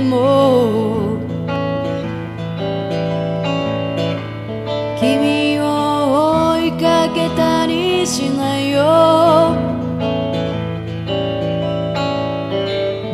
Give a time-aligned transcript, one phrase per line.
[0.00, 1.18] も。
[5.00, 5.64] 君を
[6.54, 9.54] 追いかけたりしないよ。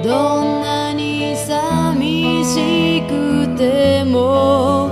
[0.02, 4.90] どんなに寂しくても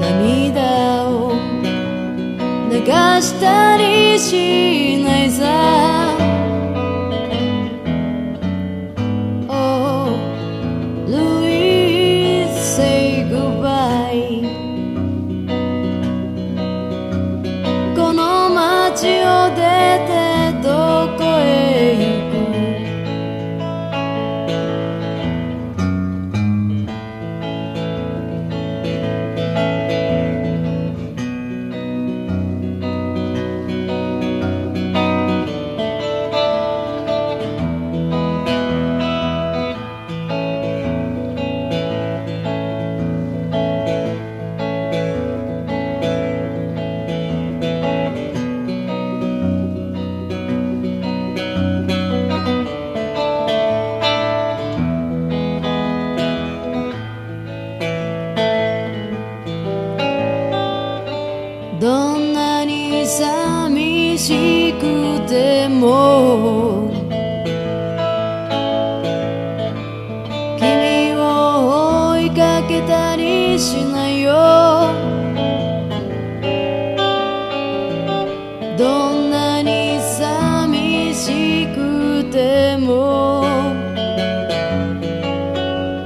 [0.00, 1.32] 涙を
[2.70, 2.76] 流
[3.20, 5.71] したりしないさ。
[63.12, 66.88] 寂しくても。
[70.58, 74.32] 君を追いかけたりしないよ。
[78.78, 83.44] どんなに寂しくても。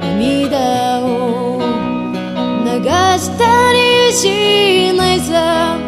[0.03, 1.61] 涙を
[2.65, 2.83] 流
[3.17, 5.79] したりしないさ。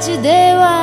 [0.00, 0.79] te deu a